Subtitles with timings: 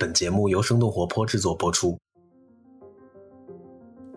[0.00, 1.98] 本节目由生动活泼制作播出。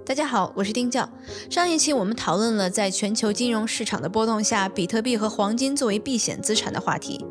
[0.05, 1.09] 大家好，我是丁教。
[1.49, 7.25] 上一期我们讨论了在全球金融市场的波动下，比特币和黄金作为避险资产的话题。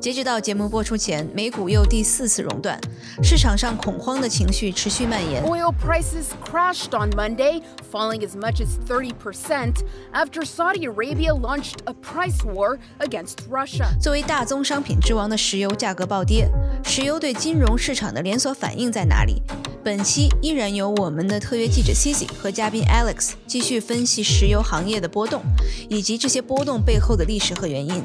[0.00, 2.78] 截止到节目播出前，美股又第四次熔断，
[3.22, 5.42] 市场上恐慌的情绪持续蔓延。
[5.44, 9.74] Oil prices crashed on Monday, falling as much as 30%
[10.12, 13.86] after Saudi Arabia launched a price war against Russia.
[14.00, 16.48] 作为大宗商品之王的石油价格暴跌，
[16.84, 19.42] 石油对金融市场的连锁反应在哪里？
[19.82, 25.42] 本期依然由我们的特约记者 Cici 和嘉宾 Alex 继续分析石油行业的波动，
[25.90, 28.02] 以及这些波动背后的历史和原因。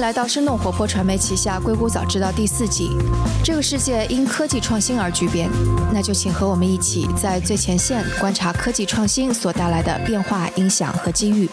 [0.00, 2.90] 来到生动活泼传媒旗下《硅谷早知道》第四季。
[3.44, 5.48] 这个世界因科技创新而巨变，
[5.92, 11.48] 那就请和我们一起在最前线观察科技创新所带来的变化、影响和机遇。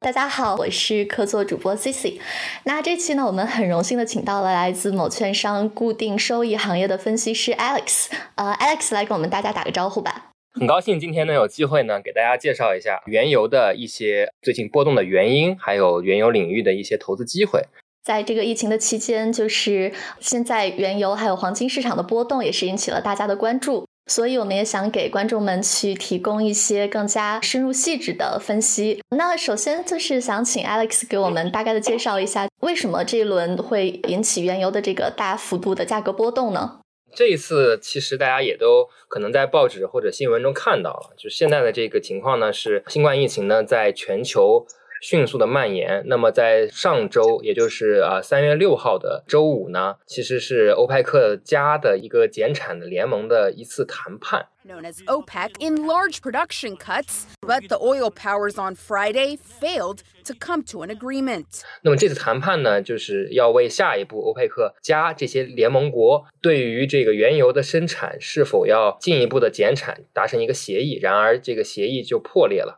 [0.00, 2.20] 大家好，我是客座主播 Cici。
[2.64, 8.06] 那这期呢，我们很荣幸的请到了来自某券商固定收益行业的分析师 Alex。
[8.36, 10.27] 呃，Alex 来跟我们大家打个招呼吧。
[10.58, 17.62] 很高兴今天呢有机会呢给大家介绍一下原油的一些最近波动的原因，还有原油领域的一些投资机会。
[18.02, 29.00] 在这个疫情的期间，就是现在原油还有黄金市场的波动也是引起了大家的关注，所以我们也想给观众们去提供一些更加深入细致的分析。
[29.10, 36.80] 那首先就是想请 Alex 给我们大概的介绍一下，为什么这一轮会引起原油的这个大幅度的价格波动呢？
[37.14, 44.66] 这一次其实大家也都可能在报纸或者新闻中看到了，就现在的这个情况呢，是新冠疫情呢在全球
[45.00, 46.02] 迅速的蔓延。
[46.06, 54.48] 那么在上周，也就是啊三月六号的周五呢，其实是欧佩克加的一个减产的联盟的一次谈判。
[54.68, 60.62] known as OPEC, in large production cuts, but the oil powers on Friday failed to come
[60.64, 61.62] to an agreement.
[61.82, 70.98] 那么这次谈判呢，就是要为下一步欧佩克加这些联盟国对于这个原油的生产是否要进一步的减产达成一个协议。
[71.00, 72.76] 然而，这个协议就破裂了。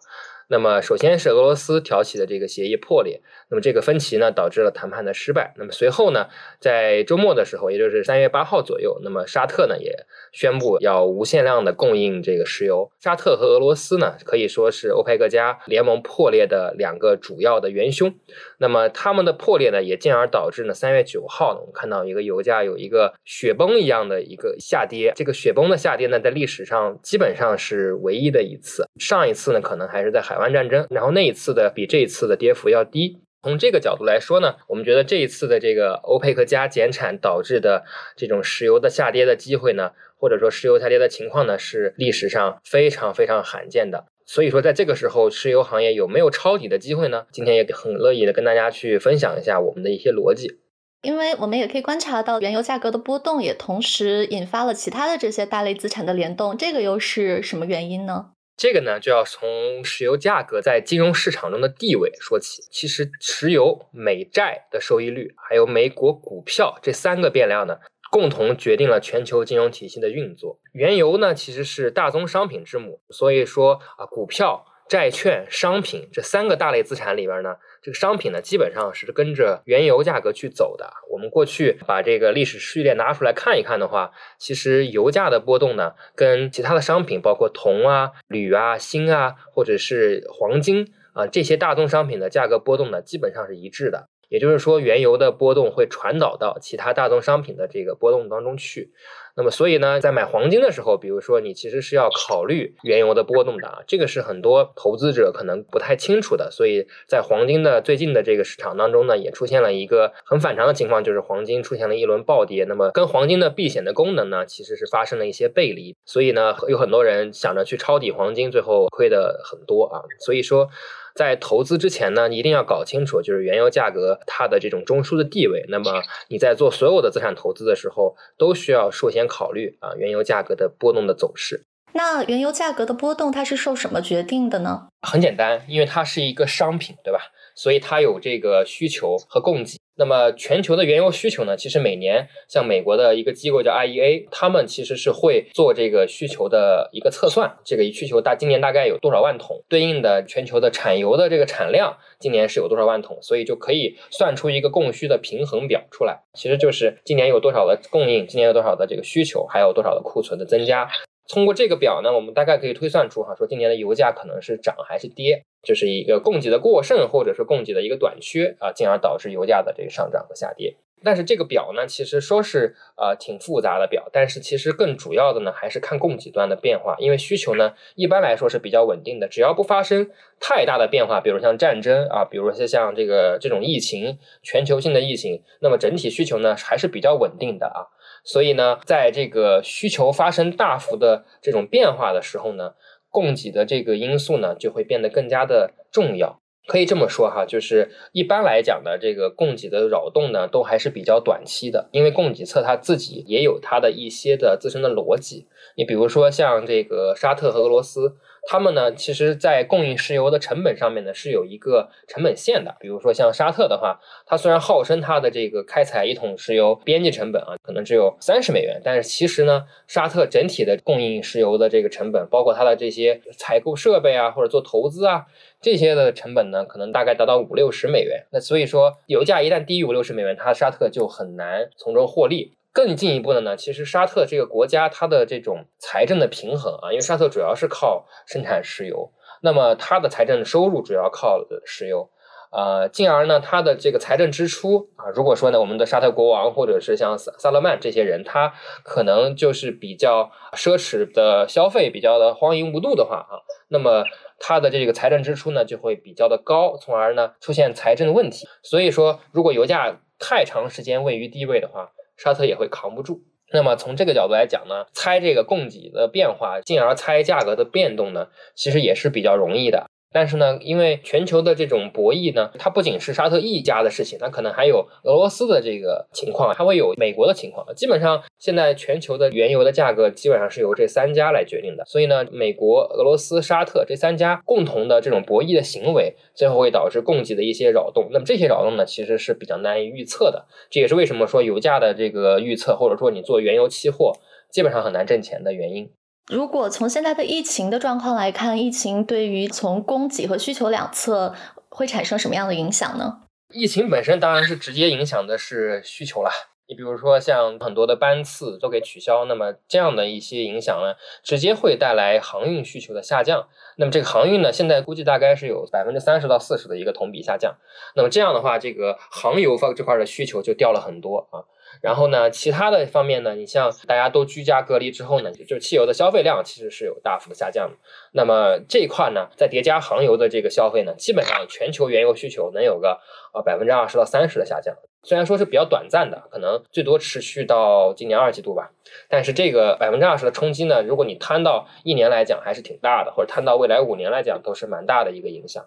[0.53, 5.53] 那么，首先是俄罗斯挑起的这个协议破裂，那么这个分歧呢，导致了谈判的失败。
[5.57, 6.29] 那么随后呢，
[6.61, 12.91] 在周末的时候，也就是三月八号左右，那么沙特呢也宣布要无限量的供应这个石油。
[13.01, 18.15] 沙特和俄罗斯呢，可以说是欧佩克加联盟破裂的两个主要的元凶。
[18.59, 25.13] 那么他们的破裂呢，也进而导致呢，三月九号呢，我们看到一个油价有一个雪崩一样的一个下跌。
[25.17, 28.87] 这个雪崩的下跌呢，在历史上基本上是唯一的一次。
[29.01, 33.19] 上一次呢，可能还是在海湾战争，然后那一次的比这一次的跌幅要低。
[33.43, 37.85] 从这个角度来说呢，我们觉得这一次的这个欧佩克加减产导致的
[38.17, 44.07] 这种石油的下跌的机会呢，或者说石油下跌的情况呢，是历史上非常非常罕见的。
[44.27, 47.27] 所以说，在这个时候，石油行业有没有抄底的机会呢？
[47.33, 50.61] 今天也很乐意的跟大家去分享一下我们的一些逻辑。
[51.03, 58.33] 因为我们也可以观察到，原油价格的波动也同时引发了其他的这些大类资产的联动，这个又是什么原因呢？
[58.61, 62.61] 这个呢，就要从石油价格在金融市场中的地位说起。
[62.71, 67.79] 其实，石油、美债的收益率，还有美国股票这三个变量呢，
[68.11, 70.61] 共同决定了全球金融体系的运作。
[70.75, 77.55] 原油呢，其实是大宗商品之母，所以说啊，股票、债券、商品这三个大类资产里边呢。
[77.81, 80.93] 这个商品呢，基本上是跟着原油价格去走的。
[81.13, 94.09] 我们过去把这个历史序列拿出来看一看的话，其实油价的波动呢，跟其他的商品，包括铜啊、铝啊、锌啊，或者是黄金啊这些大宗商品的价格波动呢，基本上是一致的。
[94.29, 98.93] 也就是说，原油的波动会传导到其他大宗商品的这个波动当中去。
[99.41, 106.51] 那么，所以呢，在买黄金的时候，比如说你其实是要考虑原油的波动的啊，这个是很多投资者可能不太清楚的。
[106.51, 112.65] 所以在黄金的最近的这个市场当中呢，也出现了一个很反常的情况，就是黄金出现了一轮暴跌。
[112.65, 115.97] 那么跟黄金的避险的功能呢，其实是发生了一些背离。
[116.05, 120.05] 所以呢，有很多人想着去抄底黄金，最后亏的很多啊。
[120.19, 120.69] 所以说。
[121.15, 125.65] 在投资之前呢，你一定要搞清楚，就是原油价格它的这种中枢的地位。
[125.69, 131.65] 那么你在做所有的资产投资的时候，都需要首先考虑啊原油价格的波动的走势。
[131.93, 134.87] 那原油价格的波动它是受什么决定的呢？
[135.03, 137.21] 很简单，因为它是一个商品，对吧？
[137.57, 139.77] 所以它有这个需求和供给。
[140.01, 141.55] 那么全球的原油需求呢？
[141.59, 147.55] 其实每年像美国的一个机构叫 IEA，他们其实是会做这个需求的一个测算。
[147.67, 149.63] 这个需求大今年大概有多少万桶？
[149.69, 153.19] 对应的全球的产油的这个产量今年是有多少万桶？
[153.21, 156.23] 所以就可以算出一个供需的平衡表出来。
[156.33, 160.89] 其实就是今年有多少的供应，今年有多少的这个需求，还有多少的库存的增加。
[161.31, 170.75] 通过这个表呢，我们大概可以推算出哈，说今年的油价可能是涨还是跌，就是一个供给的过剩或者是供给的一个短缺啊，进而导致油价的这个上涨和下跌。
[171.03, 180.11] 但是这个表呢，其实说是呃挺复杂的表，但是其实更主要的呢还是看供给端的变化，因为需求呢一般来说是比较稳定的，只要不发生
[180.41, 187.89] 太大的变化，比如像战争啊，比如说像这个这种疫情，全球性的疫情，那么整体需求呢还是比较稳定的啊。
[188.25, 192.75] 所以呢，在这个需求发生大幅的这种变化的时候呢，
[193.09, 196.41] 供给的这个因素呢就会变得更加的重要。
[196.67, 205.49] 可以这么说哈，就是一般来讲呢，这个供给的扰动呢，都还是比较短期的，因为供给侧它自己也有它的一些的自身的逻辑。
[205.77, 208.17] 你比如说像这个沙特和俄罗斯。
[208.47, 212.75] 他们呢，其实，在供应石油的成本上面呢，是有一个成本线的。
[212.81, 225.27] 比如说像沙特的话，它虽然号称它的这个开采一桶石油边际成本啊，可能只有三十美元，但是其实呢，沙特整体的供应石油的这个成本，包括它的这些采购设备啊，或者做投资啊，
[225.61, 228.27] 这些的成本呢，可能大概达到五六十美元。
[228.33, 232.55] 那所以说，油价一旦低于五六十美元，它沙特就很难从中获利。
[232.73, 239.13] 更进一步的呢，其实沙特这个国家它的这种财政的平衡啊，因为沙特主要是靠生产石油，
[239.43, 242.11] 那么它的财政收入主要靠石油，
[242.53, 254.05] 呃，进而呢，它的这个财政支出啊，如果说呢，我们的沙特国王或者是像萨萨勒曼这些人，他可能就是比较奢侈的消费，比较的荒淫无度的话啊，那么
[254.39, 258.47] 他的这个财政支出呢就会比较的高，从而呢出现财政的问题。
[258.63, 261.91] 所以说，如果油价太长时间位于低位的话，
[262.23, 263.23] 沙特也会扛不住。
[263.53, 269.91] 那么从这个角度来讲呢，猜这个供给的变化，进而猜价格的变动呢，其实也是比较容易的。
[270.13, 277.65] 但是呢，因为全球的这种博弈呢，它不仅是沙特一家的事情，它可能还有俄罗斯的这个情况，还会有美国的情况。
[277.77, 281.85] 基本上现在全球的原油的价格基本上是由这三家来决定的。
[281.85, 288.09] 所以呢，美国、俄罗斯、沙特这三家共同的这种博弈的行为，最后会导致供给的一些扰动。
[288.11, 290.47] 那么这些扰动呢，其实是比较难以预测的。
[290.71, 294.15] 这也是为什么说油价的这个预测，或者说你做原油期货，
[294.51, 295.91] 基本上很难挣钱的原因。
[296.31, 301.35] 如果从现在的疫情的状况来看，疫情对于从供给和需求两侧
[301.69, 303.23] 会产生什么样的影响呢？
[303.53, 306.31] 疫情本身当然是直接影响的是需求了。
[306.69, 313.49] 你比如说像很多的班次都给取消，那么这样的一些影响呢，直接会带来航运需求的下降。
[313.75, 317.57] 那么这个航运呢，现在估计大概是有百分之三十到四十的一个同比下降。
[317.97, 321.43] 那么这样的话，这个航油方这块的需求就掉了很多啊。
[321.83, 327.77] 然后呢，其他的方面呢，你像大家都居家隔离之后呢，就是汽油的消费量其实是有大幅的下降的。
[328.13, 333.01] 那么这一块呢，再叠加航油的这个消费呢，基本上全球原油需求能有个
[333.33, 334.77] 呃百分之二十到三十的下降。
[335.03, 338.71] 虽然说是比较短暂的，可能最多持续到今年二季度吧，
[339.09, 345.65] 但是这个百分之二十的冲击呢，如果你摊到一年来讲，还是挺大的，或者摊到未来五年来讲，都是蛮大的一个影响。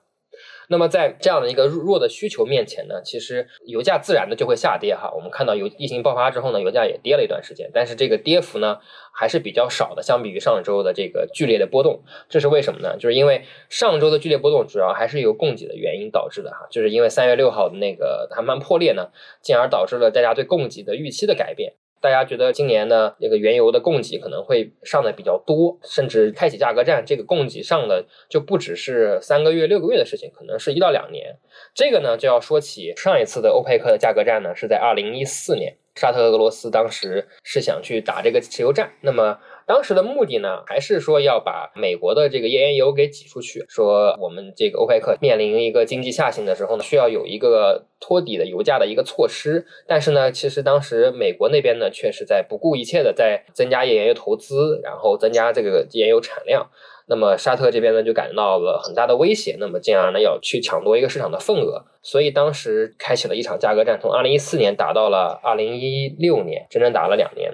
[0.70, 5.12] 那么在这样的一个弱的需求面前呢，其实油价自然的就会下跌哈。
[5.14, 8.80] 我们看到油疫情爆发之后呢，油价也跌了一段时间，但是这个跌幅呢
[9.14, 12.04] 还是比较少的，相比于上周的这个剧烈的波动。
[12.30, 12.96] 这是为什么呢？
[12.98, 19.10] 就是因为上周的剧烈波动主要还是由供给的原因导致的哈，就是因为三月六号的那个谈判破裂呢，
[19.42, 21.74] 进而导致了大家对供给的预期的改变。
[22.04, 31.38] 大家觉得今年的，这个原油的供给可能会上的比较多，甚至开启价格战，这个供给上的就不只是三个月、六个月的事情，可能是一到两年。
[31.74, 39.40] 这个呢，就要说起上一次的欧佩克的价格战呢，是在二零一四年，沙特俄罗斯当时是想去打这个石油战，那么。
[39.66, 49.66] 当时的目的呢，还是说要把美国的这个页岩油给挤出去，说我们这个欧佩克面临一个经济下行的时候呢，需要有一个托底的油价的一个措施。
[49.88, 56.70] 但是呢，其实当时美国那边呢，却是在不顾一切的在增加页岩油投资，然后增加这个页岩油产量。
[57.06, 67.52] 那么沙特这边呢，就感到了很大的威胁，那么进而呢要去抢夺一个市场的份额，所以当时开启了一场价格战，从二零一四年打到了二零一六年，整整打了两年。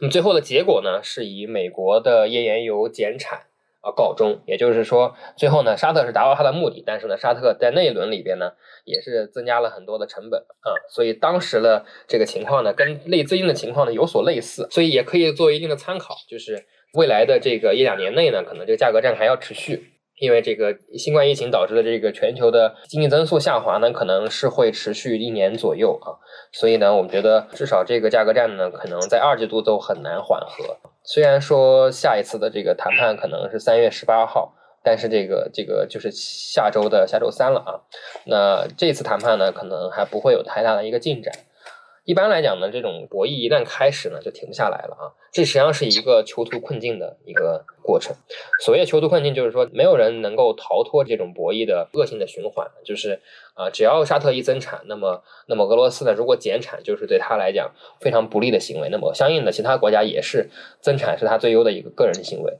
[0.00, 3.46] 那么最后的结果呢，是以美国的页岩油减产
[3.80, 4.40] 啊告终。
[4.46, 8.52] 也就是说，最后呢，沙特是达到它的目的，但是呢，沙特在那一轮里边呢，
[8.84, 10.70] 也是增加了很多的成本啊。
[10.90, 16.14] 所以当时的这个情况呢，跟类最近的情况呢有所类似，所以也可以做一定的参考。
[16.28, 16.64] 就是
[16.94, 19.92] 未来的这个一两年内呢，可能这个价格战还要持续。
[20.20, 26.18] 因为这个新冠疫情导致的这个全球的经济增速下滑呢，可能是会持续一年左右啊，
[26.52, 30.76] 所以呢，我们觉得至少这个价格战呢，可能在二季度都很难缓和。
[31.04, 37.80] 虽然说下一次的这个谈判可能是三月十八号，但是这个这个就是下周的下周三了啊。
[38.26, 41.32] 那这次谈判呢，可能还不会有太大的一个进展。
[42.08, 45.12] 一般来讲呢，这种博弈一旦开始呢，就停不下来了啊。
[45.30, 48.16] 这实际上是一个囚徒困境的一个过程。
[48.64, 52.66] 所谓囚徒困境，就是说没有人能够逃脱这种博弈的恶性的循环。
[52.82, 53.20] 就是
[53.52, 58.88] 啊，只要沙特一增产，那么那么俄罗斯呢，如果减产，就是对他来讲非常不利的行为。
[58.88, 60.48] 那么相应的，其他国家也是
[60.80, 62.58] 增产是他最优的一个个人行为。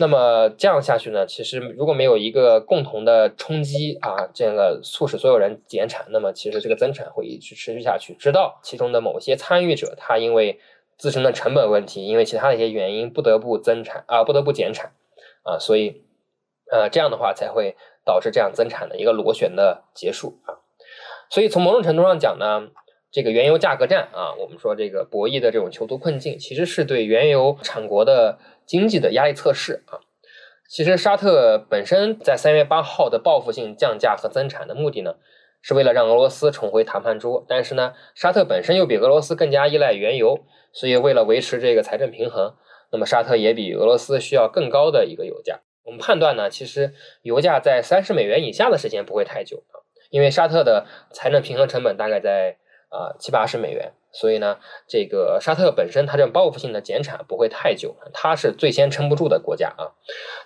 [0.00, 1.26] 那么这样下去呢？
[1.26, 10.58] 其实如果没有一个共同的冲击啊，这个促使所有人减产，那么其实这个增产会一直持续下去，直到其中的某些参与者他因为
[10.96, 14.92] 自身的成本问题，因为其他的一些原因不得不增产啊，不得不减产
[15.42, 16.02] 啊，所以
[16.72, 20.64] 呃这样的话才会导致这样增产的一个螺旋的结束啊。
[21.28, 22.68] 所以从某种程度上讲呢，
[23.10, 28.38] 这个原油价格战啊，我们说这个博弈的这种囚徒困境，其实是对原油产国的。
[28.66, 29.98] 经济的压力测试啊，
[30.68, 35.16] 其实沙特本身在三月八号的报复性降价和增产的目的呢，
[35.60, 37.44] 是为了让俄罗斯重回谈判桌。
[37.48, 42.54] 但是呢，沙特本身又比俄罗斯更加依赖原油，所以为了维持这个财政平衡，
[42.92, 45.62] 那么沙特也比俄罗斯需要更高的一个油价。
[45.82, 52.58] 我们判断呢，其实油价在三十美元以下的时间不会太久啊，因为沙特的财政平衡成本大概在
[52.90, 53.92] 啊七八十美元。
[54.12, 59.94] 所以呢，这个沙特本身它这种报复性的减产不会太久，它是最先撑不住的国家啊。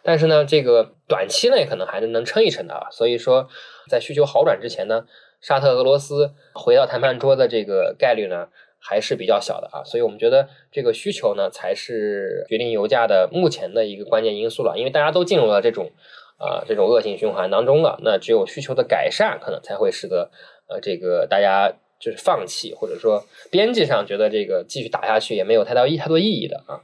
[0.03, 2.91] 但是呢，这个短期内可能还是能撑一撑的啊。
[2.91, 3.49] 所以说，
[3.89, 5.07] 在需求好转之前呢，
[5.41, 8.49] 沙特俄罗斯回到谈判桌的这个概率呢
[8.79, 9.83] 还是比较小的啊。
[9.83, 15.91] 所以我们觉得这个需求呢才是决定油价的目前的一个关键因素了，因为大家都进入了这种
[16.37, 17.99] 啊这种恶性循环当中了。
[18.03, 20.31] 那只有需求的改善，可能才会使得
[20.69, 21.73] 呃这个大家。
[22.01, 26.81] 就是放弃，或者说边际上觉得这个继续打下去也没有太大意太多意义的啊。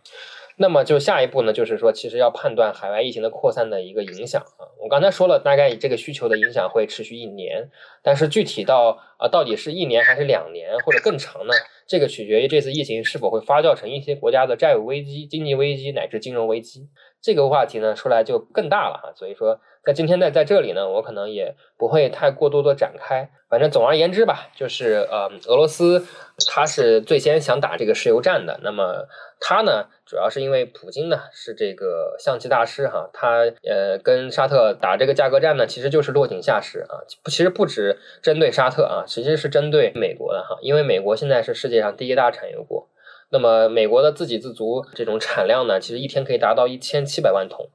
[0.56, 4.68] 那么就下一步呢，就是说其实要判断海外疫情的扩散的一个影响啊。
[4.78, 7.70] 我刚才说了，大概这个需求的影响会持续一年，
[8.02, 11.54] 但是具体到啊到底是一年还是两年或者更长呢？
[11.86, 16.88] 这个取决于这次疫情是否会发酵成一些国家的债务危机、经济危机乃至金融危机。
[17.20, 19.60] 这个话题呢说来就更大了哈，所以说。
[19.82, 23.30] 在今天在在这里呢，我可能也不会太过多的展开。
[23.48, 26.06] 反正总而言之吧，就是呃，俄罗斯
[26.46, 28.60] 他是最先想打这个石油战的。
[28.62, 29.06] 那么
[29.40, 37.00] 他呢，主要是因为普京呢是这个象棋大师哈，他呃跟沙特打这个价格战呢，其实就是落井下石啊。
[37.24, 42.89] 其实不止针对沙特啊，其实是针对美国的哈，因为美国现在是世界上第一大产油国。
[43.30, 47.70] 那么美国的自给自足这种产量呢，其实一天可以达到一千七百万桶。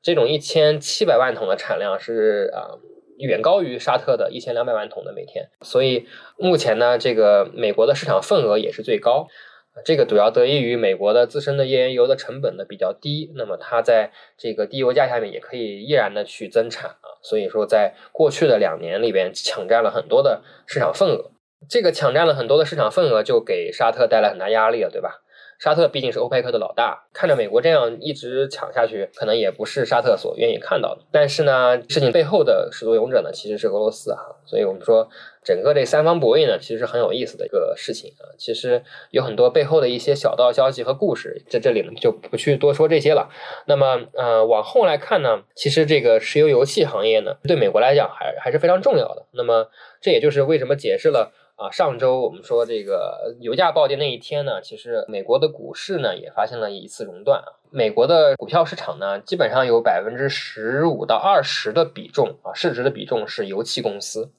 [0.00, 2.78] 这种一千七百万桶的产量是啊，
[3.18, 5.48] 远高于沙特的一千两百万桶的每天。
[5.62, 9.26] 所以目前呢，这个美国的市场份额也是最高。
[9.84, 17.18] 这个主要得益于美国的自身的页岩油的成本呢比较低，那么它在这个低油价下面也可以依然的去增产啊。
[17.22, 21.30] 所以说，在过去的两年里边，抢占了很多的市场份额。
[21.68, 25.22] 这个抢占了很多的市场份额，就给沙特带来很大压力了，对吧？
[25.58, 31.00] 沙特毕竟是欧佩克的老大，看着美国这样一直抢下去，可能也不是沙特所愿意看到的。
[31.10, 34.36] 但是呢，事情背后的始作俑者呢，其实是俄罗斯哈。
[34.46, 35.08] 所以我们说，
[35.42, 38.30] 整个这三方博弈呢，其实是很有意思的一个事情啊。
[38.38, 43.28] 其实有很多背后的一些小道消息和故事，在这里呢就不去多说这些了。
[43.66, 49.26] 那么，呃，往后来看呢，其实这个石油油气行业呢，对美国来讲还还是非常重要的。
[49.32, 49.66] 那么，
[50.00, 51.32] 这也就是为什么解释了。
[51.58, 57.58] 啊，上周我们说这个油价暴跌那一天呢，其实美国的股市呢也发生了一次熔断啊。
[57.70, 64.30] 美国的股票市场呢，基本上有百分之十五到二十的比重啊，市值的比重是油气公司。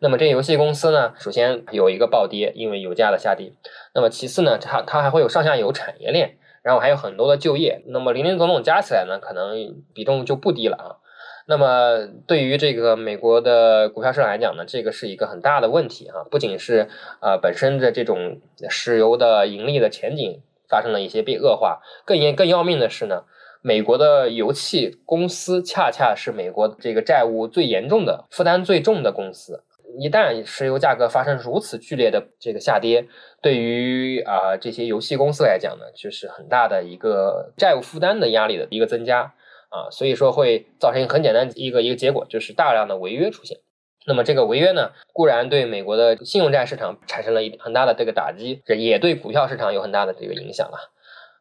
[0.00, 3.52] 那么这油气公司呢，首先有一个暴跌，因为油价的下跌。
[3.94, 7.84] 那么其次呢，它它还会有上下游产业链，然后还有很多的就业。
[7.86, 10.98] 那么零零总总加起来呢，可能比重就不低了啊。
[11.46, 16.24] 那么对于这个美国的股票市场来讲呢，这个是一个很大的问题啊！
[16.30, 16.88] 不仅是
[17.20, 23.24] 啊本身的这种石油的盈利的前景发生了一些变恶化，更严更要命的是呢，
[23.60, 29.62] 美国的油气公司恰恰是美国这个债务最严重的、负担最重的公司。
[29.98, 33.06] 一旦石油价格发生如此剧烈的这个下跌，
[33.42, 39.34] 对于啊这些油气公司来讲呢，就是很大的一个债务负担的压力的一个增加。
[39.74, 43.58] 啊，所以说会造成一个很简单一个一个结果，就是大量的违约出现。
[44.06, 50.92] 那么这个违约呢，固然对美国的信用债市场产生了一很大的这个打击，也对股票市场有很大的这个影响了。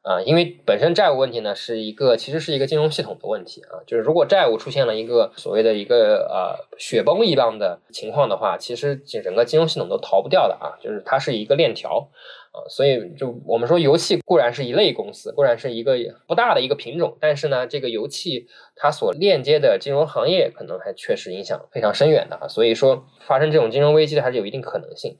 [0.01, 12.09] 啊，因为本身债务问题呢是一个其实是一个金融系统的问题啊，就是如果债务出现了一个所谓的一个呃雪崩一样的情况的话，其实整个金融系统都逃不掉的啊，就是它是一个链条。
[12.53, 22.47] 啊，所以就我们说，油气固然是一类公司，固然是一个不大的一个品种，但是呢，这个油气它所链接的金融行业可能还确实影响非常深远的啊。
[22.47, 25.17] 所以说，发生这种金融危机的还是有一定可能性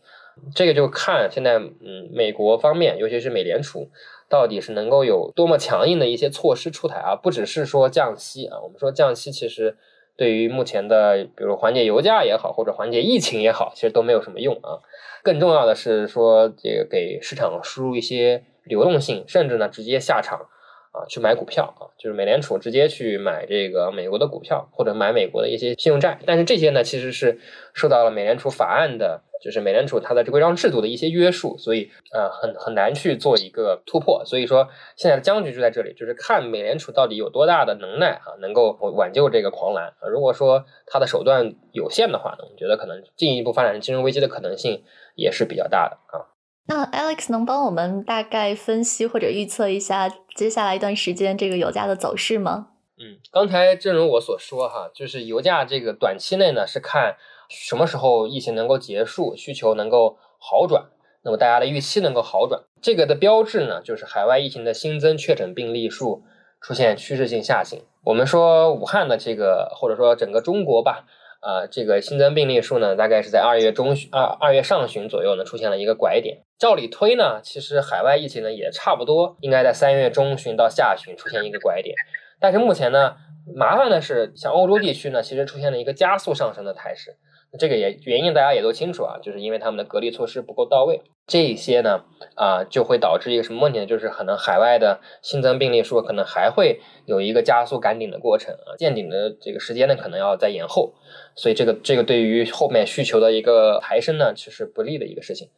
[0.56, 3.90] 这个就看现在嗯美国方面，尤其是美联储
[4.30, 9.78] 到底是能够有多么强硬的一些措施出台啊，不只是说降息啊，我们说降息其实
[10.16, 14.80] 对于目前的比如缓解油价也好，或者缓解疫情也好，其实都没有什么用啊。
[15.24, 20.48] 更重要的是说这个给市场输入一些流动性，甚至呢直接下场。
[20.94, 26.20] 啊，去买股票啊，就是美联储直接去买这个美国的股票，或者买美国的一些信用债。
[26.26, 27.40] 但是这些呢，其实是
[27.74, 34.24] 受到了美联储法案的，就是美联储它的规章制度的一些约束，所以呃，很很难去做一个突破。
[34.24, 40.08] 所以说，现在的僵局就在这里，就是看美联储到底有多大的能耐啊，能够挽救这个狂澜啊。
[40.08, 44.84] 如果说它的手段有限的话呢，我觉得可能进一步发展金融危机的可能性
[45.16, 46.30] 也是比较大的啊。
[46.66, 52.68] 那 Alex 能帮我们大概分析或者预测一下接下来一段时间这个油价的走势吗？
[52.98, 57.18] 嗯，刚才正如我所说哈，就是油价这个短期内呢是看
[57.50, 60.86] 什么时候疫情能够结束，需求能够好转，
[61.24, 66.24] 那么大家的预期能够好转，这个的标志呢就是海外疫情的新增确诊病例数
[66.62, 67.82] 出现趋势性下行。
[68.06, 71.06] 我们说武汉的这个或者说整个中国吧。
[71.44, 76.38] 啊，这个新增病例数呢，大概是在二月中旬、二二月上旬左右呢，出现了一个拐点。
[76.58, 81.96] 照理推呢，其实海外疫情呢也差不多应该在三月中旬到下旬出现一个拐点。
[82.40, 83.16] 但是目前呢，
[83.56, 87.18] 麻烦的是，像欧洲地区呢，其实出现了一个加速上升的态势。
[87.60, 91.02] 这个也原因大家也都清楚啊，就是因为他们的隔离措施不够到位。
[91.26, 92.04] 这些呢，
[92.36, 93.86] 啊，就会导致一个什么问题呢？
[93.86, 100.96] 就是可能海外的新增病例数可能还会有一个加速赶顶的过程啊，见顶的这个时间呢，可能要再延后。
[101.36, 105.50] 所以这个这个对于后面需求的一个抬升呢，其实不利的一个事情。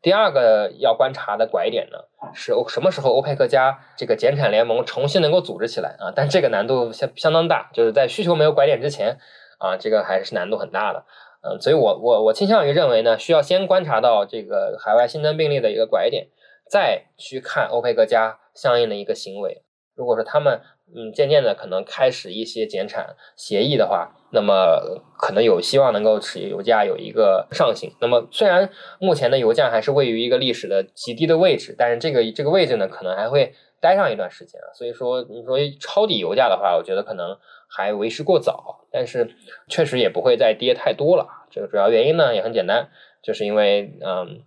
[0.00, 1.98] 第二个要观察的拐点呢，
[2.32, 6.12] 是欧什么时候欧佩克加这个减产联盟重新能够组织起来啊？
[6.14, 9.18] 但这个难度相相当大，就是在需求没有拐点之前
[9.58, 11.04] 啊，这个还是难度很大的。
[11.40, 16.28] 嗯，所以我我我倾向于认为呢，需要先观察到这个海外新增病例的一个拐点，
[16.68, 19.62] 再去看欧佩克加相应的一个行为。
[19.94, 20.60] 如果说他们
[20.94, 27.92] 嗯渐渐的可能开始一些减产协议的话，那么可能有希望能够使油价有一个上行。
[28.00, 28.70] 那么虽然
[29.00, 34.70] 目前的油价还是位于一个历史的极低的位置，但是这个这个位置呢，可能还会待上一段时间啊。
[34.72, 37.36] 所以说你说抄底油价的话，我觉得可能
[37.68, 38.86] 还为时过早。
[38.90, 39.36] 但是
[39.68, 41.28] 确实也不会再跌太多了。
[41.50, 42.88] 这个主要原因呢也很简单，
[43.22, 44.42] 就是因为嗯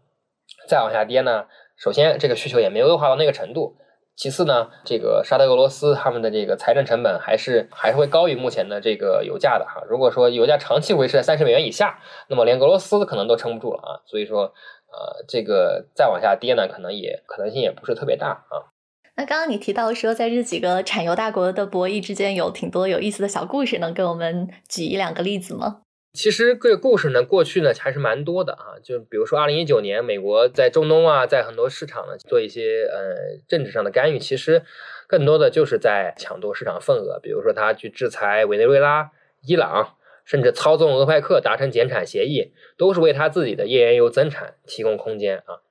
[0.68, 1.46] 再往下跌呢，
[1.78, 3.78] 首先这个需求也没有恶化到那个程度。
[4.16, 9.84] 其次呢，这个沙特俄罗斯他们的这个财政成本还是还是会高于目前的这个油价的哈。
[9.88, 13.90] 如果说油价长期维持在三十美元以下，那么连俄罗斯可能都撑不住了啊。
[14.06, 14.54] 所以说，
[14.92, 18.74] 呃，这个再往下跌呢，可能也可能性也不是特别大啊。
[19.16, 25.82] 那刚刚你提到说，在这几个产油大国的博弈之间有挺多有意思的小故事，能给我们举一两个例子吗？
[26.14, 28.76] 其实这个故事呢，过去呢还是蛮多的啊。
[28.84, 34.64] 就比如说，二零一九年，美国在中东啊，在很多市场呢做一些呃政治上的干预，其实
[35.08, 37.20] 更多的就是在抢夺市场份额。
[37.22, 39.12] 比如说，他去制裁委内瑞拉、
[39.46, 39.96] 伊朗，
[40.26, 45.64] 甚至操纵俄派克达成减产协议，都是为他自己的页岩油增产提供空间啊。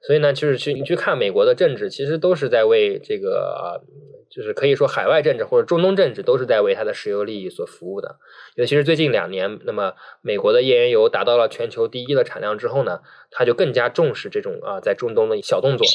[0.00, 3.80] 所以呢，就是去你去看美国的政治，其实都是在为这个啊。
[4.28, 8.16] 就是可以说，海外政治或者中东政治都是在为它的石油利益所服务的。
[8.56, 15.86] 尤其是最近两年，那么美国的页岩油达到了全球第一的产量之后呢，它就更加重视这种啊在中东的小动作。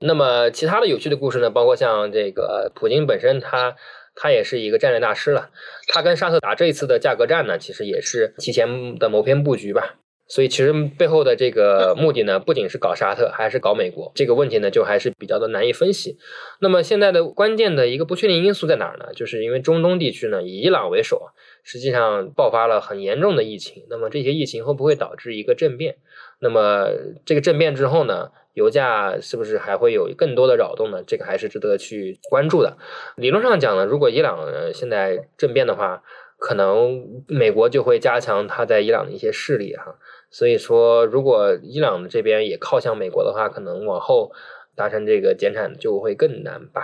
[0.00, 3.76] 那么其他的有趣的故事呢，包括像这个普京本身，他
[4.14, 5.48] 他也是一个战略大师了。
[5.86, 9.94] 他跟沙特打这一次的价格战呢，其实也是提前的谋篇布局吧。
[10.28, 14.12] 所以其实背后的这个目的呢，不仅是搞沙特，还是搞美国。
[14.14, 16.18] 这个问题呢，就还是比较的难以分析。
[16.60, 19.06] 那么现在的关键的一个不确定因素在哪儿呢？
[19.14, 21.30] 就是因为中东地区呢，以伊朗为首，
[21.62, 23.84] 实际上爆发了很严重的疫情。
[23.88, 25.96] 那么这些疫情会不会导致一个政变？
[26.40, 26.90] 那么
[27.24, 31.02] 这个政变之后呢，油价是不是还会有更多的扰动呢？
[31.06, 32.76] 这个还是值得去关注的。
[33.16, 36.02] 理论上讲呢，如果伊朗现在政变的话，
[36.36, 39.96] 可能美国就会加强他在伊朗的一些势力哈。
[40.30, 44.32] 所以说，如果伊朗这边也靠向美国的话，可能往后
[44.74, 46.82] 达成这个减产就会更难吧。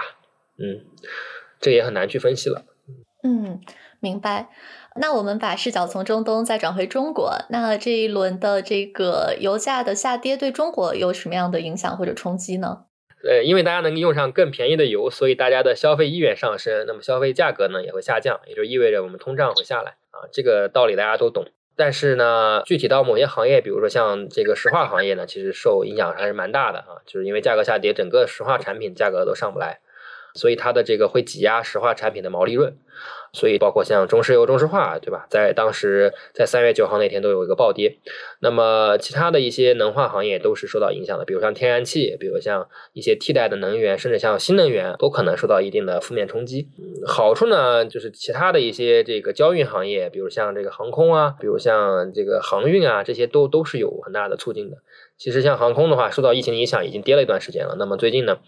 [0.58, 0.86] 嗯，
[1.60, 2.64] 这也很难去分析了。
[3.22, 3.60] 嗯，
[4.00, 4.48] 明白。
[4.96, 12.84] 那我们把视角从中东再转回中国，那这一轮的这个油价的下跌对中国有什么样的影响或者冲击呢？
[13.26, 20.28] 呃，因为大家能用上更便宜的油，所以大家的消费意愿上升，那么消费价格呢也会下降，也就意味着我们通胀会下来啊。
[20.30, 21.46] 这个道理大家都懂。
[21.76, 29.80] 但是呢，具体到某些行业，比如说像这个石化行业呢，其实受影响还是蛮大的啊，就是因为价格下跌，整个石化产品价格都上不来。
[30.34, 32.76] 所以它的这个会挤压石化产品的毛利润。
[33.32, 35.26] 所以，包括像中石油、中石化，对吧？
[35.28, 37.98] 在当时，在三月九号那天都有一个暴跌。
[38.38, 46.68] 那么，其他的一些能化行业都是受到影响的，比如像天然气，比如像一些替代的能源，甚至像新能源，都可能受到一定的负面冲击。
[47.04, 54.76] 好处呢，就是其他的一些这个交运行业，比如像这个航空啊，比如像这个航运啊，这些都都是有很大的促进的。
[55.16, 57.76] 其实像航空的话，受到疫情影响，已经跌了一段时间了。
[57.78, 58.38] 那么最近呢，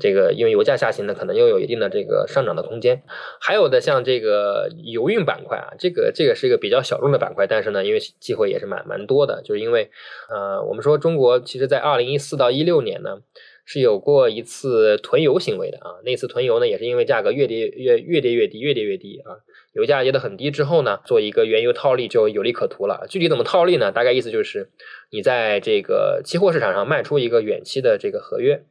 [0.00, 3.02] 这个因为油价下行呢，可能又有一定的这个上涨的空间。
[3.40, 9.90] 还有的像这个油运板块啊，这个这个是一个比较小众的板块，但是呢，因为机会也是蛮蛮多的，就是因为
[10.30, 13.18] 呃，我们说中国其实在二零一四到一六年呢。
[13.64, 19.38] 是有过一次囤油行为的啊，那次囤油呢，也是因为价格越跌越越跌越低，越跌越低啊，
[19.72, 23.06] 油价跌得很低之后呢，做一个原油套利就有利可图了。
[23.08, 23.90] 具体怎么套利呢？
[23.90, 24.70] 大概意思就是
[25.10, 28.64] 你在这个期货市场上卖出一个远期的这个合约，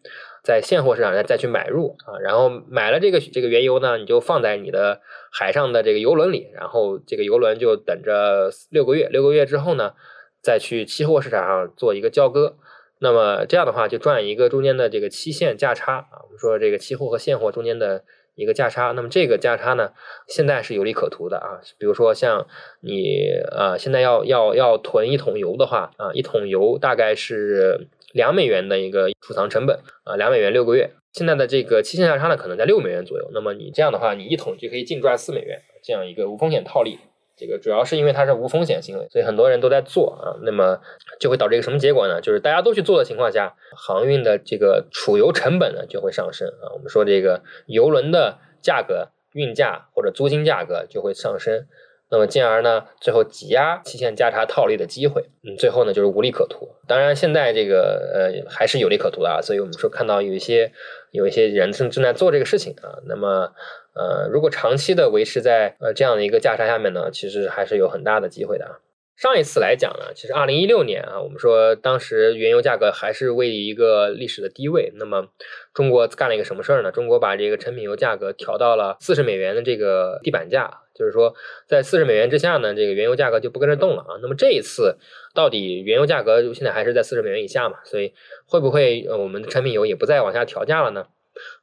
[0.44, 9.94] 在现货市场上再去买入啊，然后买了这个这个原油呢，你就放在你的海上的这个油轮里，然后这个油轮就等着六个月，六个月之后呢，
[10.42, 12.58] 再去期货市场上做一个交割。
[13.00, 16.22] 那么这样的话，就赚一个中间的这个期限价差啊。
[16.26, 18.04] 我们说这个期货和现货中间的
[18.36, 19.92] 一个价差，那么这个价差呢，
[20.28, 21.60] 现在是有利可图的啊。
[21.78, 22.48] 比如说像
[22.82, 30.92] 你呃，现在要要要囤一桶油的话啊，一桶油大概是两美元的一个储藏成本啊，两美元六个月。
[31.14, 33.30] 现在的这个期限价差呢，可能在六美元左右。
[33.34, 37.00] 那么你这样的话，你一桶就可以净赚四美元，这样一个无风险套利。
[37.42, 40.80] 这个主要是因为它是无风险行为，所以很多人都在做啊，那么
[41.20, 42.22] 就会导致一个什么结果呢？
[42.22, 46.70] 就是大家都去做的情况下，航运的这个储油成本呢就会上升啊。
[46.74, 51.66] 我们说这个油轮的价格、运价或者租金价格就会上升。
[52.14, 56.68] 那么进而呢，最后挤压期限价差套利的机会，嗯，最后呢就是无利可图。
[56.86, 60.74] 当然，现在这个呃还是有利可图的啊，所以我们说看到有一些
[61.12, 63.00] 有一些人正正在做这个事情啊。
[63.06, 63.54] 那么
[63.94, 68.80] 呃，如果长期的维持在呃这样的一个价差下面呢，其实还是有很大的机会的啊。
[69.18, 74.92] 上一次来讲呢，其实二零一六年啊，我们说当时原油价格还是位于一个历史的低位。
[74.96, 75.28] 那么
[75.76, 76.92] 中国干了一个什么事儿呢？
[76.92, 81.36] 中国把这个成品油价格调到了四十美元的这个地板价，就是说
[81.68, 84.18] 在四十美元之下呢，这个原油价格就不跟着动了啊。
[84.24, 84.98] 那么这一次
[85.36, 87.78] 到底原油价格现在还是在四十美元以下嘛？
[87.84, 88.14] 所以
[88.48, 91.06] 会不会我们的成品油也不再往下调价了呢？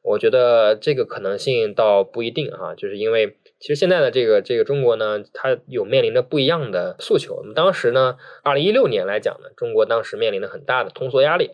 [0.02, 7.40] 我觉得这个可能性倒不一定哈，就是因为其实现在的这个这个中国呢，它有面临着不一样的诉求。
[7.42, 11.50] 那么当时呢，二零一六年来讲呢，中国当时面临着很大的通缩压力。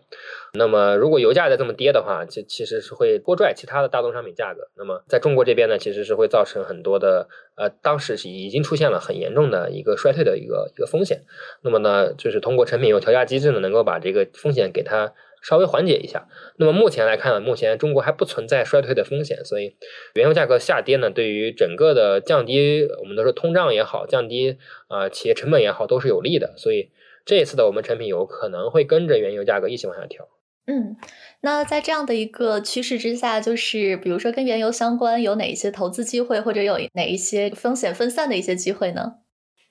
[0.57, 4.69] 那么如果油价再这么跌的话，其其实是会拖拽其他的大宗商品价格。
[4.77, 11.23] 那么在中国这边呢，其实是会造成很多的呃，当时是已经出现了很严重的一个衰退的一个一个风险。
[11.63, 15.13] 那么呢，就是通过成品油调价机制呢，能够把这个风险给它。
[15.45, 16.27] 稍微缓解一下。
[16.57, 19.77] 那么目前来看呢，目前中国还不存在衰退的风险，所以
[20.15, 26.55] 原油价格下跌呢，对于整个的降低，我们都说通胀也好，降低啊企业成本也好，都是有利的。
[26.57, 26.91] 所以
[27.27, 30.27] 这一次的我们成品油可能会跟着原油价格一起往下调。
[30.67, 30.97] 嗯，
[31.43, 39.17] 那在这样的一个趋势之下，就是比如说跟原油相关有哪一些投资机会，或者有哪一些风险分散的一些机会呢？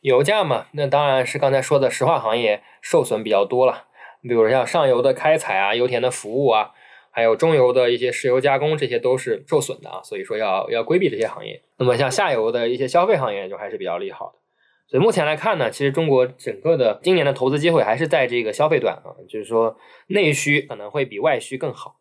[0.01, 3.85] 油价嘛，那当然是刚才说的石化行业受损比较多了。
[4.23, 6.71] 比如像上游的开采啊、油田的服务啊，
[7.11, 10.01] 还有中游的一些石油加工，这些都是受损的啊。
[10.03, 11.61] 所以说要要规避这些行业。
[11.77, 14.39] 那么像下游的一些消费行业就还是比较利好的。
[14.87, 21.95] 所以目前来看呢，其实中国整个的今年的投资机会还是在这个消费端啊，就是说内需可能会比外需更好。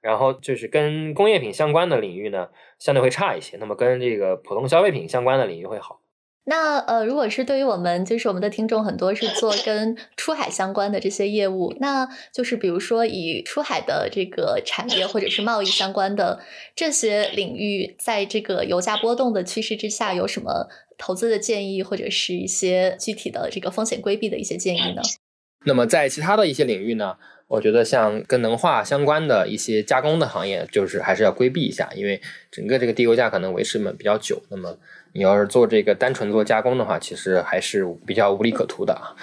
[0.00, 3.56] 然后就是跟工业品相关的领域呢，相对会差一些。
[3.58, 5.97] 那么跟这个普通消费品相关的领域会好。
[6.50, 16.40] 那呃，如果是对于我们，就是我们的听众很多是做跟出海相关的这些业务，那就是比如说以出海的这个产业或者是贸易相关的
[16.74, 25.02] 这些领域，在这个油价波动的趋势之下，有什么投资的建议，或者是一些具体的这个风险规避的一些建议呢？
[25.66, 27.16] 那么在其他的一些领域呢，
[27.48, 34.78] 我觉得像跟能化相关的一些加工的行业，就是还是要规避一下，因为整个这个低油价可能维持们比较久，那么。
[35.12, 39.16] 你要是做这个单纯做加工的话，其实还是比较无利可图的啊，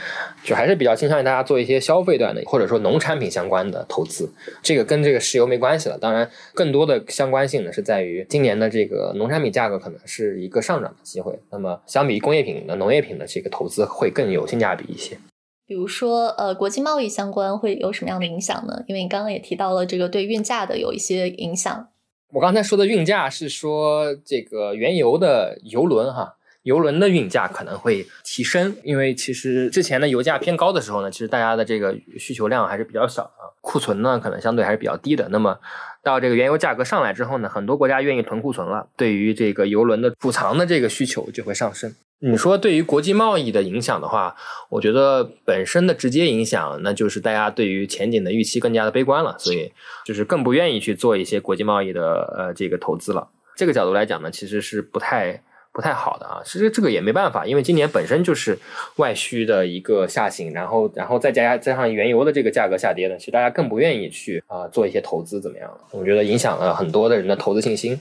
[0.44, 4.30] 就还是比较倾向于大家做一些消费端的，或者说农产品相关的投资。
[4.62, 5.98] 这个跟这个石油没关系了。
[5.98, 11.40] 当然，更多的相关性呢是在于今年的这个农产品价格可能是一个上涨的机会。
[11.52, 15.18] 那么，相比工业品的农业品的这个投资会更有性价比一些。
[15.68, 18.84] 比如说，呃，国际贸易相关会有什么样的影响呢？
[18.88, 21.88] 因为你刚刚也提到了这个对运价的有一些影响。
[22.32, 35.30] 我刚才说的运价是说这个原油的油轮哈，油轮的运价可能会提升，因为其实之前的油价偏高的时候呢，其实大家的这个需求量还是比较小的，库存呢可能相对还是比较低的。
[35.30, 35.58] 那么
[36.04, 41.94] 到这个原油价格上来之后呢，很多国家愿意囤库存了，对于这个油轮的储藏的这个需求就会上升。
[42.20, 44.36] 你说对于国际贸易的影响的话，
[44.70, 49.72] 我觉得本身的直接影响，那就是大家对于前景的预期更加的悲观了，所以
[50.06, 53.28] 就是更不愿意去做一些国际贸易的呃这个投资了。
[53.56, 56.42] 这个角度来讲呢，其实是不太不太好的啊。
[56.46, 58.58] 其实这个也没办法，因为今年本身就是
[58.96, 65.70] 外需的一个下行，然后然后再加加上原油的这个价格下跌呢，其实大家更不愿意去啊做一些投资，怎么样？
[65.92, 68.00] 我觉得影响了很多的人的投资信心。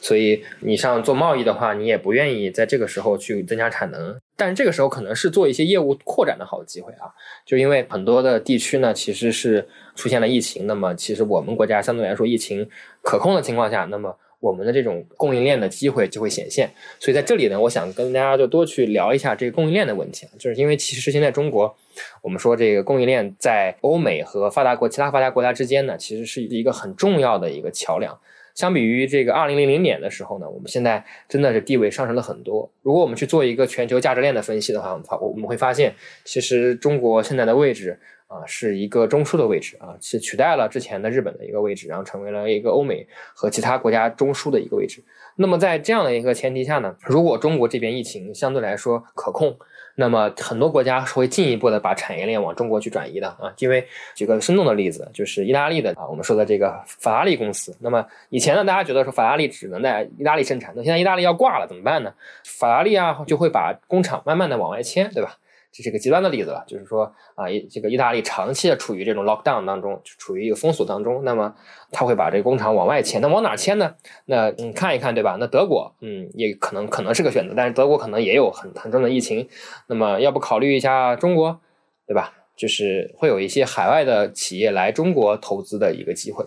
[0.00, 7.10] 所以你像做贸易的话，你也不愿意在这个时候去增加产能，但是这个时候可能是做一些业务扩展的好机会啊。
[7.44, 12.68] 就因为很多的地区呢，其实是出现了疫情，那么其实我们国家相对来说疫情
[13.02, 16.70] 可控的情况下，那么我们的这种供应链的机会就会显现。
[17.00, 21.74] 所以在这里呢，我想跟大家就多去聊一下这个供应链的问题啊，就是因为其实现在中国，
[22.22, 28.16] 我们说这个供应链在欧美和发达国其他发达国家之间呢，其实是一个很重要的一个桥梁。
[28.56, 32.68] 相比于这个二零零零年的时候呢，我们现在真的是地位上升了很多。
[32.82, 45.04] 如果我们去做一个全球价值链的分析的话，我们会发现，其实中国现在的位置啊，是一个中枢的位置啊，是取代了之前的日本的一个位置，然后成为了一个欧美和其他国家中枢的一个位置。
[45.36, 49.58] 那么在这样的一个前提下呢，如果中国这边疫情相对来说可控，
[49.96, 57.74] 那么很多国家是会进一步的把产业链往中国去转移的啊，因为举个生动的例子，就是意大利的啊，我们说的这个法拉利公司。
[57.80, 62.12] 那么以前呢，大家觉得说法拉利只能在意大利生产，那现在意大利要挂了怎么办呢？
[62.44, 65.36] 法拉利啊就会把工厂慢慢的往外迁，对吧？
[65.76, 71.54] 这是个极端的例子了，就是说啊，这个意大利长期的处于这种 lockdown 当中，就处于一个封锁当中，那么
[71.92, 73.94] 他会把这个工厂往外迁，那往哪迁呢？
[74.24, 75.36] 那嗯，看一看，对吧？
[75.38, 79.46] 那德国，嗯，也可能可能是个选择，但是德国可能也有很很重的疫情，
[79.88, 81.60] 那么要不考虑一下中国，
[82.06, 82.32] 对吧？
[82.56, 86.46] 就是会有一些海外的企业来中国投资的一个机会。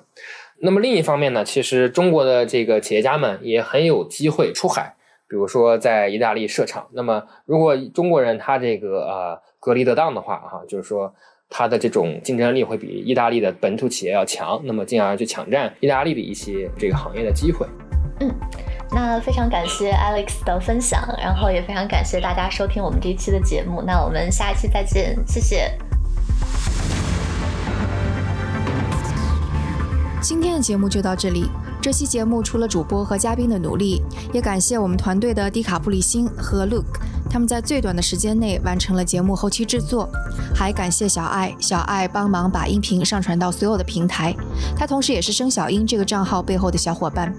[0.62, 4.96] 那么另一方面呢，其实中国的这个企业家们也很有机会出海。
[5.30, 11.14] 比如说在意大利设厂，那么如果中国人他这个呃隔离得当的话，哈，就是说
[11.50, 17.68] 他的这种竞争力会比意大利的本土企业要强，那么进而去抢占意大利的一些这个行业的机会。
[18.22, 18.34] 嗯，
[18.92, 25.72] 那非常感谢 Alex 的分享，然后也非常感谢大家收听我们这一期的节目，那我们下一期再见，谢谢。
[30.22, 31.50] 今天的节目就到这里。
[31.82, 34.02] 这期节目除了主播和嘉宾的努力，
[34.34, 40.10] 也感谢我们团队的迪卡布里辛和 Luke，他们在最短的时间内完成了节目后期制作。
[40.54, 44.36] 还感谢小爱，小爱帮忙把音频上传到所有的平台，
[44.76, 47.34] 他同时也是生小英这个账号背后的小伙伴。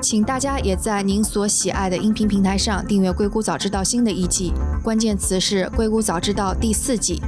[0.00, 7.20] 请大家也在您所喜爱的音频平台上订阅《硅谷早知道》新的一季，关键词是《硅谷早知道》第四季，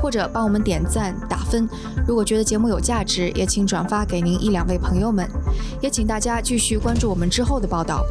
[0.00, 1.68] 或者帮我们点赞打分。
[2.06, 5.28] 如果觉得节目有价值，也请转发给您一两位朋友们。
[5.80, 8.04] 也请大家继续关注我们之后的报道。